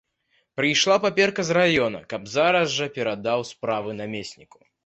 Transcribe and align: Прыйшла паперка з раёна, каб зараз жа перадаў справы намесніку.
Прыйшла 0.59 0.95
паперка 1.03 1.45
з 1.51 1.57
раёна, 1.59 2.01
каб 2.13 2.21
зараз 2.39 2.75
жа 2.79 2.91
перадаў 2.99 3.47
справы 3.53 3.99
намесніку. 4.01 4.57